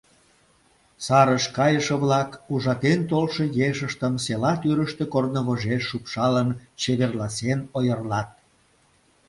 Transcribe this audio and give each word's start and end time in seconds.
Сарыш 1.05 1.45
кайыше-влак, 1.57 2.29
ужатен 2.53 2.99
толшо 3.09 3.43
ешыштым 3.69 4.13
села 4.25 4.53
тӱрыштӧ 4.61 5.03
корнывожеш 5.13 5.83
шупшалын, 5.89 6.49
чеверласен 6.81 7.59
ойырлат. 7.77 8.29